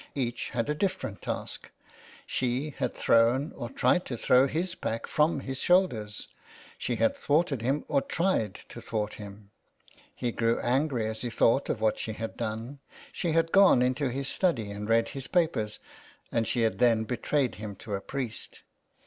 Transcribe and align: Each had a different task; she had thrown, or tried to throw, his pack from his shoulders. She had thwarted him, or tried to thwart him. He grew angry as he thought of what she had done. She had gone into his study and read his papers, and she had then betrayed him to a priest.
Each 0.15 0.49
had 0.49 0.67
a 0.67 0.73
different 0.73 1.21
task; 1.21 1.69
she 2.25 2.71
had 2.79 2.95
thrown, 2.95 3.51
or 3.55 3.69
tried 3.69 4.03
to 4.05 4.17
throw, 4.17 4.47
his 4.47 4.73
pack 4.73 5.05
from 5.05 5.41
his 5.41 5.59
shoulders. 5.59 6.27
She 6.79 6.95
had 6.95 7.15
thwarted 7.15 7.61
him, 7.61 7.85
or 7.87 8.01
tried 8.01 8.55
to 8.69 8.81
thwart 8.81 9.13
him. 9.21 9.51
He 10.15 10.31
grew 10.31 10.59
angry 10.61 11.05
as 11.05 11.21
he 11.21 11.29
thought 11.29 11.69
of 11.69 11.81
what 11.81 11.99
she 11.99 12.13
had 12.13 12.35
done. 12.35 12.79
She 13.11 13.33
had 13.33 13.51
gone 13.51 13.83
into 13.83 14.09
his 14.09 14.27
study 14.27 14.71
and 14.71 14.89
read 14.89 15.09
his 15.09 15.27
papers, 15.27 15.77
and 16.31 16.47
she 16.47 16.61
had 16.61 16.79
then 16.79 17.03
betrayed 17.03 17.53
him 17.61 17.75
to 17.75 17.93
a 17.93 18.01
priest. 18.01 18.63